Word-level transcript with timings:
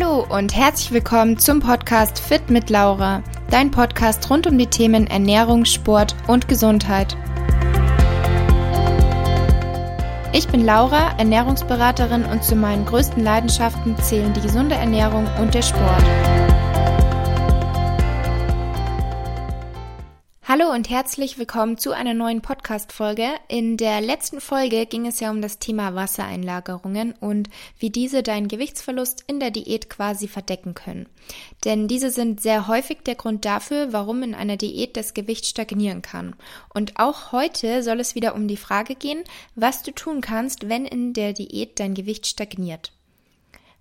Hallo 0.00 0.24
und 0.30 0.56
herzlich 0.56 0.92
willkommen 0.92 1.38
zum 1.38 1.60
Podcast 1.60 2.20
Fit 2.20 2.48
mit 2.48 2.70
Laura, 2.70 3.22
dein 3.50 3.70
Podcast 3.70 4.30
rund 4.30 4.46
um 4.46 4.56
die 4.56 4.66
Themen 4.66 5.06
Ernährung, 5.06 5.64
Sport 5.64 6.14
und 6.26 6.48
Gesundheit. 6.48 7.16
Ich 10.32 10.48
bin 10.48 10.64
Laura, 10.64 11.18
Ernährungsberaterin 11.18 12.24
und 12.24 12.42
zu 12.44 12.56
meinen 12.56 12.86
größten 12.86 13.22
Leidenschaften 13.22 13.96
zählen 13.98 14.32
die 14.32 14.40
gesunde 14.40 14.76
Ernährung 14.76 15.26
und 15.38 15.52
der 15.54 15.62
Sport. 15.62 16.04
Hallo 20.60 20.74
und 20.74 20.90
herzlich 20.90 21.38
willkommen 21.38 21.78
zu 21.78 21.92
einer 21.92 22.12
neuen 22.12 22.42
Podcast-Folge. 22.42 23.28
In 23.48 23.78
der 23.78 24.02
letzten 24.02 24.42
Folge 24.42 24.84
ging 24.84 25.06
es 25.06 25.18
ja 25.18 25.30
um 25.30 25.40
das 25.40 25.58
Thema 25.58 25.94
Wassereinlagerungen 25.94 27.12
und 27.12 27.48
wie 27.78 27.88
diese 27.88 28.22
deinen 28.22 28.46
Gewichtsverlust 28.46 29.24
in 29.26 29.40
der 29.40 29.50
Diät 29.50 29.88
quasi 29.88 30.28
verdecken 30.28 30.74
können. 30.74 31.06
Denn 31.64 31.88
diese 31.88 32.10
sind 32.10 32.42
sehr 32.42 32.68
häufig 32.68 32.98
der 33.06 33.14
Grund 33.14 33.46
dafür, 33.46 33.94
warum 33.94 34.22
in 34.22 34.34
einer 34.34 34.58
Diät 34.58 34.98
das 34.98 35.14
Gewicht 35.14 35.46
stagnieren 35.46 36.02
kann. 36.02 36.36
Und 36.74 36.98
auch 36.98 37.32
heute 37.32 37.82
soll 37.82 37.98
es 37.98 38.14
wieder 38.14 38.34
um 38.34 38.46
die 38.46 38.58
Frage 38.58 38.96
gehen, 38.96 39.24
was 39.54 39.82
du 39.82 39.92
tun 39.92 40.20
kannst, 40.20 40.68
wenn 40.68 40.84
in 40.84 41.14
der 41.14 41.32
Diät 41.32 41.80
dein 41.80 41.94
Gewicht 41.94 42.26
stagniert. 42.26 42.92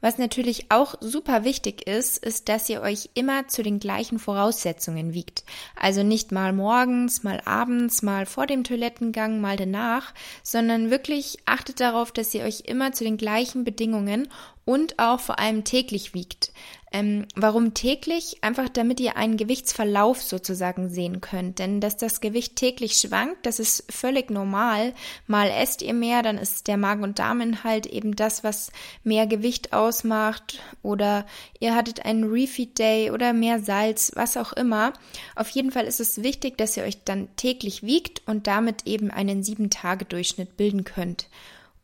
Was 0.00 0.16
natürlich 0.16 0.70
auch 0.70 0.94
super 1.00 1.42
wichtig 1.42 1.88
ist, 1.88 2.18
ist, 2.18 2.48
dass 2.48 2.68
ihr 2.68 2.82
euch 2.82 3.10
immer 3.14 3.48
zu 3.48 3.64
den 3.64 3.80
gleichen 3.80 4.20
Voraussetzungen 4.20 5.12
wiegt. 5.12 5.44
Also 5.74 6.04
nicht 6.04 6.30
mal 6.30 6.52
morgens, 6.52 7.24
mal 7.24 7.40
abends, 7.44 8.02
mal 8.02 8.24
vor 8.24 8.46
dem 8.46 8.62
Toilettengang, 8.62 9.40
mal 9.40 9.56
danach, 9.56 10.14
sondern 10.44 10.90
wirklich 10.90 11.38
achtet 11.46 11.80
darauf, 11.80 12.12
dass 12.12 12.32
ihr 12.32 12.44
euch 12.44 12.62
immer 12.66 12.92
zu 12.92 13.02
den 13.02 13.16
gleichen 13.16 13.64
Bedingungen 13.64 14.28
und 14.68 14.98
auch 14.98 15.18
vor 15.18 15.38
allem 15.38 15.64
täglich 15.64 16.12
wiegt. 16.12 16.52
Ähm, 16.92 17.24
warum 17.34 17.72
täglich? 17.72 18.36
Einfach 18.42 18.68
damit 18.68 19.00
ihr 19.00 19.16
einen 19.16 19.38
Gewichtsverlauf 19.38 20.20
sozusagen 20.20 20.90
sehen 20.90 21.22
könnt. 21.22 21.58
Denn 21.58 21.80
dass 21.80 21.96
das 21.96 22.20
Gewicht 22.20 22.56
täglich 22.56 22.96
schwankt, 22.96 23.46
das 23.46 23.60
ist 23.60 23.90
völlig 23.90 24.30
normal. 24.30 24.92
Mal 25.26 25.48
esst 25.48 25.80
ihr 25.80 25.94
mehr, 25.94 26.20
dann 26.20 26.36
ist 26.36 26.68
der 26.68 26.76
Magen- 26.76 27.02
und 27.02 27.18
Darminhalt 27.18 27.86
eben 27.86 28.14
das, 28.14 28.44
was 28.44 28.70
mehr 29.04 29.26
Gewicht 29.26 29.72
ausmacht. 29.72 30.60
Oder 30.82 31.24
ihr 31.60 31.74
hattet 31.74 32.04
einen 32.04 32.24
Refeed 32.24 32.78
Day 32.78 33.10
oder 33.10 33.32
mehr 33.32 33.60
Salz, 33.60 34.12
was 34.16 34.36
auch 34.36 34.52
immer. 34.52 34.92
Auf 35.34 35.48
jeden 35.48 35.70
Fall 35.70 35.86
ist 35.86 36.00
es 36.00 36.22
wichtig, 36.22 36.58
dass 36.58 36.76
ihr 36.76 36.82
euch 36.82 37.04
dann 37.04 37.34
täglich 37.36 37.84
wiegt 37.84 38.20
und 38.26 38.46
damit 38.46 38.86
eben 38.86 39.10
einen 39.10 39.42
7-Tage-Durchschnitt 39.42 40.58
bilden 40.58 40.84
könnt. 40.84 41.26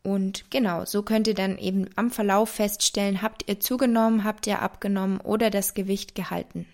Und 0.05 0.51
genau, 0.51 0.85
so 0.85 1.01
könnt 1.01 1.25
ihr 1.25 1.33
dann 1.33 1.57
eben 1.57 1.89
am 1.95 2.11
Verlauf 2.11 2.51
feststellen, 2.51 3.23
habt 3.23 3.49
ihr 3.49 3.59
zugenommen, 3.59 4.23
habt 4.23 4.45
ihr 4.45 4.61
abgenommen 4.61 5.19
oder 5.19 5.49
das 5.49 5.73
Gewicht 5.73 6.13
gehalten. 6.13 6.67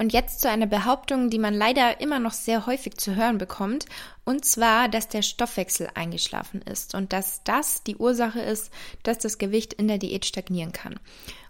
Und 0.00 0.12
jetzt 0.12 0.40
zu 0.40 0.48
einer 0.48 0.66
Behauptung, 0.66 1.28
die 1.28 1.40
man 1.40 1.54
leider 1.54 2.00
immer 2.00 2.20
noch 2.20 2.32
sehr 2.32 2.66
häufig 2.66 2.96
zu 2.98 3.16
hören 3.16 3.36
bekommt, 3.36 3.86
und 4.24 4.44
zwar, 4.44 4.88
dass 4.88 5.08
der 5.08 5.22
Stoffwechsel 5.22 5.88
eingeschlafen 5.94 6.62
ist 6.62 6.94
und 6.94 7.12
dass 7.12 7.42
das 7.42 7.82
die 7.82 7.96
Ursache 7.96 8.40
ist, 8.40 8.70
dass 9.02 9.18
das 9.18 9.38
Gewicht 9.38 9.72
in 9.72 9.88
der 9.88 9.98
Diät 9.98 10.24
stagnieren 10.24 10.72
kann. 10.72 11.00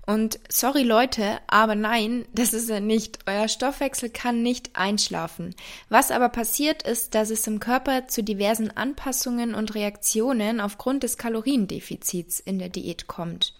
Und 0.06 0.40
sorry 0.48 0.84
Leute, 0.84 1.38
aber 1.48 1.74
nein, 1.74 2.24
das 2.32 2.54
ist 2.54 2.70
er 2.70 2.80
nicht. 2.80 3.18
Euer 3.26 3.46
Stoffwechsel 3.46 4.08
kann 4.08 4.42
nicht 4.42 4.70
einschlafen. 4.74 5.54
Was 5.90 6.10
aber 6.10 6.30
passiert 6.30 6.82
ist, 6.82 7.14
dass 7.14 7.28
es 7.28 7.46
im 7.46 7.60
Körper 7.60 8.08
zu 8.08 8.22
diversen 8.22 8.74
Anpassungen 8.74 9.54
und 9.54 9.74
Reaktionen 9.74 10.62
aufgrund 10.62 11.02
des 11.02 11.18
Kaloriendefizits 11.18 12.40
in 12.40 12.58
der 12.58 12.70
Diät 12.70 13.06
kommt. 13.06 13.52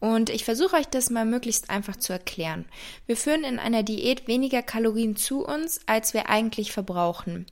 Und 0.00 0.30
ich 0.30 0.44
versuche 0.44 0.76
euch 0.76 0.86
das 0.88 1.10
mal 1.10 1.26
möglichst 1.26 1.70
einfach 1.70 1.96
zu 1.96 2.12
erklären. 2.12 2.64
Wir 3.06 3.16
führen 3.16 3.44
in 3.44 3.58
einer 3.58 3.82
Diät 3.82 4.26
weniger 4.26 4.62
Kalorien 4.62 5.14
zu 5.14 5.46
uns, 5.46 5.80
als 5.86 6.14
wir 6.14 6.30
eigentlich 6.30 6.72
verbrauchen. 6.72 7.46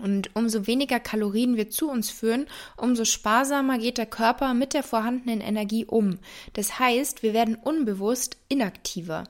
Und 0.00 0.34
umso 0.34 0.66
weniger 0.66 1.00
Kalorien 1.00 1.56
wir 1.56 1.68
zu 1.68 1.90
uns 1.90 2.10
führen, 2.10 2.46
umso 2.78 3.04
sparsamer 3.04 3.78
geht 3.78 3.98
der 3.98 4.06
Körper 4.06 4.54
mit 4.54 4.72
der 4.72 4.82
vorhandenen 4.82 5.42
Energie 5.42 5.84
um. 5.84 6.18
Das 6.54 6.78
heißt, 6.78 7.22
wir 7.22 7.34
werden 7.34 7.56
unbewusst 7.56 8.38
inaktiver. 8.52 9.24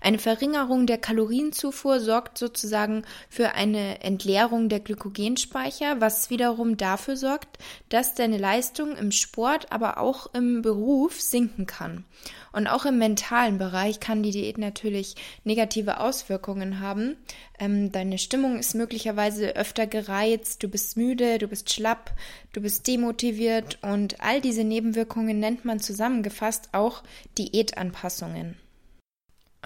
Eine 0.00 0.18
Verringerung 0.18 0.86
der 0.86 0.98
Kalorienzufuhr 0.98 1.98
sorgt 1.98 2.38
sozusagen 2.38 3.02
für 3.28 3.52
eine 3.54 4.02
Entleerung 4.02 4.68
der 4.68 4.80
Glykogenspeicher, 4.80 6.00
was 6.00 6.30
wiederum 6.30 6.76
dafür 6.76 7.16
sorgt, 7.16 7.58
dass 7.88 8.14
deine 8.14 8.38
Leistung 8.38 8.96
im 8.96 9.10
Sport, 9.10 9.72
aber 9.72 9.98
auch 9.98 10.32
im 10.32 10.62
Beruf 10.62 11.20
sinken 11.20 11.66
kann. 11.66 12.04
Und 12.52 12.66
auch 12.68 12.86
im 12.86 12.98
mentalen 12.98 13.58
Bereich 13.58 14.00
kann 14.00 14.22
die 14.22 14.30
Diät 14.30 14.58
natürlich 14.58 15.16
negative 15.44 16.00
Auswirkungen 16.00 16.80
haben. 16.80 17.16
Ähm, 17.58 17.92
deine 17.92 18.18
Stimmung 18.18 18.58
ist 18.58 18.74
möglicherweise 18.74 19.56
öfter 19.56 19.86
gereizt, 19.86 20.62
du 20.62 20.68
bist 20.68 20.96
müde, 20.96 21.38
du 21.38 21.48
bist 21.48 21.72
schlapp, 21.72 22.12
du 22.52 22.60
bist 22.60 22.86
demotiviert 22.86 23.78
und 23.82 24.20
all 24.20 24.40
diese 24.40 24.64
Nebenwirkungen 24.64 25.40
nennt 25.40 25.64
man 25.64 25.80
zusammengefasst 25.80 26.70
auch 26.72 27.02
Diätanpassungen. 27.36 28.56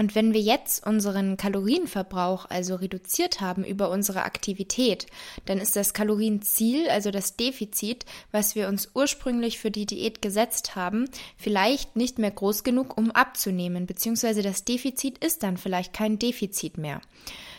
Und 0.02 0.16
wenn 0.16 0.34
wir 0.34 0.40
jetzt 0.40 0.84
unseren 0.84 1.36
Kalorienverbrauch 1.36 2.46
also 2.50 2.74
reduziert 2.74 3.40
haben 3.40 3.62
über 3.62 3.88
unsere 3.88 4.24
Aktivität, 4.24 5.06
dann 5.44 5.58
ist 5.58 5.76
das 5.76 5.94
Kalorienziel, 5.94 6.88
also 6.88 7.12
das 7.12 7.36
Defizit, 7.36 8.04
was 8.32 8.56
wir 8.56 8.66
uns 8.66 8.90
ursprünglich 8.94 9.60
für 9.60 9.70
die 9.70 9.86
Diät 9.86 10.20
gesetzt 10.20 10.74
haben, 10.74 11.08
vielleicht 11.36 11.94
nicht 11.94 12.18
mehr 12.18 12.32
groß 12.32 12.64
genug, 12.64 12.98
um 12.98 13.12
abzunehmen, 13.12 13.86
beziehungsweise 13.86 14.42
das 14.42 14.64
Defizit 14.64 15.18
ist 15.18 15.44
dann 15.44 15.56
vielleicht 15.56 15.92
kein 15.92 16.18
Defizit 16.18 16.78
mehr. 16.78 17.00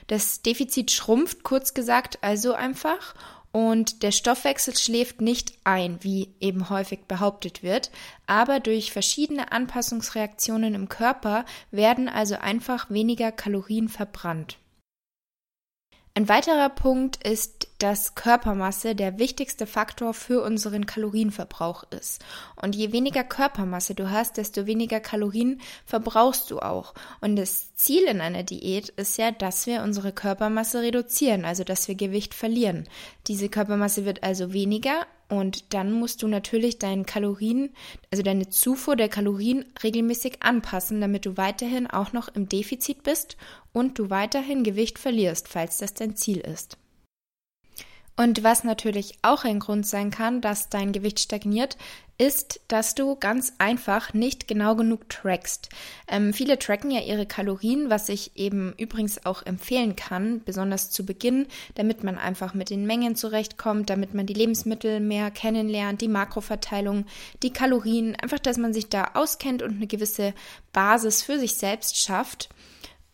Das 0.07 0.41
Defizit 0.41 0.91
schrumpft, 0.91 1.43
kurz 1.43 1.73
gesagt, 1.73 2.17
also 2.19 2.51
einfach 2.51 3.15
und 3.53 4.01
der 4.01 4.11
Stoffwechsel 4.11 4.75
schläft 4.75 5.21
nicht 5.21 5.53
ein, 5.63 6.03
wie 6.03 6.33
eben 6.39 6.69
häufig 6.69 7.05
behauptet 7.07 7.61
wird, 7.61 7.91
aber 8.25 8.59
durch 8.59 8.91
verschiedene 8.91 9.51
Anpassungsreaktionen 9.51 10.73
im 10.73 10.89
Körper 10.89 11.45
werden 11.69 12.09
also 12.09 12.35
einfach 12.35 12.89
weniger 12.89 13.31
Kalorien 13.31 13.89
verbrannt. 13.89 14.57
Ein 16.15 16.27
weiterer 16.29 16.69
Punkt 16.69 17.25
ist, 17.25 17.62
dass 17.79 18.15
Körpermasse 18.15 18.95
der 18.95 19.19
wichtigste 19.19 19.67
Faktor 19.67 20.13
für 20.13 20.41
unseren 20.43 20.85
Kalorienverbrauch 20.85 21.83
ist. 21.91 22.23
Und 22.55 22.75
je 22.75 22.91
weniger 22.91 23.23
Körpermasse 23.23 23.95
du 23.95 24.09
hast, 24.09 24.37
desto 24.37 24.65
weniger 24.65 24.99
Kalorien 24.99 25.61
verbrauchst 25.85 26.49
du 26.51 26.59
auch. 26.59 26.93
Und 27.21 27.35
das 27.35 27.75
Ziel 27.75 28.03
in 28.03 28.21
einer 28.21 28.43
Diät 28.43 28.89
ist 28.89 29.17
ja, 29.17 29.31
dass 29.31 29.67
wir 29.67 29.83
unsere 29.83 30.11
Körpermasse 30.11 30.81
reduzieren, 30.81 31.45
also 31.45 31.63
dass 31.63 31.87
wir 31.87 31.95
Gewicht 31.95 32.33
verlieren. 32.33 32.87
Diese 33.27 33.49
Körpermasse 33.49 34.05
wird 34.05 34.23
also 34.23 34.53
weniger 34.53 35.05
und 35.29 35.73
dann 35.73 35.91
musst 35.91 36.21
du 36.21 36.27
natürlich 36.27 36.77
deinen 36.77 37.05
Kalorien, 37.05 37.71
also 38.11 38.23
deine 38.23 38.49
Zufuhr 38.49 38.95
der 38.95 39.09
Kalorien 39.09 39.65
regelmäßig 39.83 40.43
anpassen, 40.43 41.01
damit 41.01 41.25
du 41.25 41.37
weiterhin 41.37 41.87
auch 41.87 42.13
noch 42.13 42.27
im 42.27 42.47
Defizit 42.47 43.03
bist 43.03 43.35
und 43.71 43.97
du 43.97 44.09
weiterhin 44.09 44.63
Gewicht 44.63 44.99
verlierst, 44.99 45.47
falls 45.47 45.77
das 45.77 45.95
dein 45.95 46.15
Ziel 46.15 46.37
ist. 46.39 46.77
Und 48.15 48.43
was 48.43 48.63
natürlich 48.63 49.17
auch 49.23 49.43
ein 49.43 49.59
Grund 49.59 49.87
sein 49.87 50.11
kann, 50.11 50.39
dass 50.39 50.69
dein 50.69 50.91
Gewicht 50.91 51.19
stagniert, 51.19 51.77
ist, 52.19 52.61
dass 52.67 52.93
du 52.93 53.15
ganz 53.15 53.53
einfach 53.57 54.13
nicht 54.13 54.47
genau 54.47 54.75
genug 54.75 55.09
trackst. 55.09 55.69
Ähm, 56.07 56.31
viele 56.31 56.59
tracken 56.59 56.91
ja 56.91 57.01
ihre 57.01 57.25
Kalorien, 57.25 57.89
was 57.89 58.07
ich 58.09 58.37
eben 58.37 58.73
übrigens 58.77 59.25
auch 59.25 59.43
empfehlen 59.43 59.95
kann, 59.95 60.43
besonders 60.43 60.91
zu 60.91 61.07
Beginn, 61.07 61.47
damit 61.73 62.03
man 62.03 62.19
einfach 62.19 62.53
mit 62.53 62.69
den 62.69 62.85
Mengen 62.85 63.15
zurechtkommt, 63.15 63.89
damit 63.89 64.13
man 64.13 64.27
die 64.27 64.35
Lebensmittel 64.35 64.99
mehr 64.99 65.31
kennenlernt, 65.31 66.01
die 66.01 66.07
Makroverteilung, 66.07 67.05
die 67.41 67.51
Kalorien, 67.51 68.15
einfach, 68.15 68.39
dass 68.39 68.57
man 68.57 68.73
sich 68.73 68.89
da 68.89 69.11
auskennt 69.15 69.63
und 69.63 69.77
eine 69.77 69.87
gewisse 69.87 70.35
Basis 70.71 71.23
für 71.23 71.39
sich 71.39 71.55
selbst 71.55 71.97
schafft. 71.97 72.49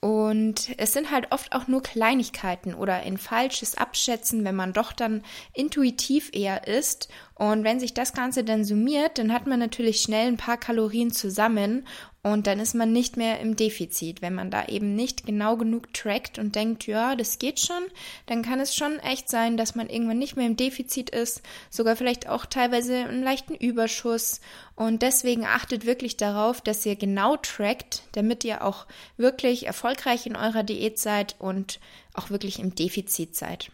Und 0.02 0.70
es 0.78 0.94
sind 0.94 1.12
halt 1.12 1.32
oft 1.32 1.52
auch 1.54 1.68
nur 1.68 1.84
Kleinigkeiten 1.84 2.74
oder 2.74 2.96
ein 2.96 3.18
falsches 3.18 3.78
Abschätzen, 3.78 4.46
wenn 4.46 4.56
man 4.56 4.72
doch 4.72 4.94
dann 4.94 5.24
intuitiv 5.54 6.30
eher 6.34 6.68
ist. 6.68 7.10
Und 7.36 7.66
wenn 7.66 7.82
sich 7.82 7.94
das 7.94 8.14
Ganze 8.14 8.46
dann 8.46 8.64
summiert, 8.64 9.18
dann 9.18 9.34
hat 9.34 9.46
man 9.46 9.60
natürlich 9.60 10.00
schnell 10.00 10.28
ein 10.28 10.38
paar 10.38 10.58
Kalorien 10.58 11.12
zusammen 11.12 11.86
und 12.22 12.48
dann 12.48 12.60
ist 12.60 12.76
man 12.76 12.92
nicht 12.92 13.16
mehr 13.16 13.40
im 13.40 13.56
Defizit. 13.56 14.22
Wenn 14.22 14.36
man 14.36 14.52
da 14.52 14.68
eben 14.68 14.94
nicht 14.94 15.26
genau 15.26 15.56
genug 15.56 15.94
trackt 15.94 16.38
und 16.38 16.54
denkt, 16.54 16.86
ja, 16.86 17.16
das 17.16 17.40
geht 17.40 17.62
schon, 17.62 17.84
dann 18.26 18.42
kann 18.42 18.60
es 18.60 18.76
schon 18.76 19.00
echt 19.00 19.30
sein, 19.30 19.56
dass 19.56 19.76
man 19.76 19.90
irgendwann 19.90 20.20
nicht 20.20 20.36
mehr 20.36 20.46
im 20.46 20.58
Defizit 20.58 21.10
ist, 21.12 21.42
sogar 21.70 21.96
vielleicht 21.96 22.28
auch 22.28 22.46
teilweise 22.46 22.98
einen 22.98 23.24
leichten 23.24 23.56
Überschuss. 23.56 24.42
Und 24.76 25.02
deswegen 25.02 25.46
achtet 25.46 25.86
wirklich 25.86 26.18
darauf, 26.18 26.60
dass 26.60 26.86
ihr 26.86 26.98
genau 26.98 27.38
trackt, 27.38 28.04
damit 28.12 28.44
ihr 28.44 28.66
auch 28.66 28.86
wirklich 29.16 29.66
erfolgreich 29.66 30.26
in 30.26 30.36
eurer 30.36 30.64
Diät 30.64 31.00
seid 31.00 31.38
und 31.40 31.80
auch 32.14 32.30
wirklich 32.32 32.60
im 32.60 32.76
Defizit 32.76 33.36
seid. 33.36 33.72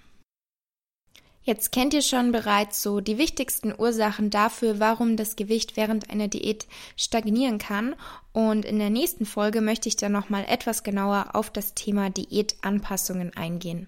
Jetzt 1.46 1.72
kennt 1.72 1.94
ihr 1.94 2.02
schon 2.02 2.32
bereits 2.32 2.82
so 2.82 3.02
die 3.02 3.20
wichtigsten 3.20 3.72
Ursachen 3.78 4.32
dafür, 4.32 4.80
warum 4.80 5.16
das 5.16 5.36
Gewicht 5.36 5.78
während 5.78 6.10
einer 6.10 6.28
Diät 6.28 6.66
stagnieren 6.98 7.60
kann. 7.60 7.96
Und 8.34 8.66
in 8.66 8.80
der 8.80 8.90
nächsten 8.90 9.28
Folge 9.28 9.62
möchte 9.62 9.88
ich 9.88 9.96
dann 9.96 10.12
nochmal 10.12 10.46
etwas 10.48 10.82
genauer 10.82 11.30
auf 11.34 11.52
das 11.52 11.76
Thema 11.76 12.10
Diätanpassungen 12.10 13.38
eingehen. 13.38 13.88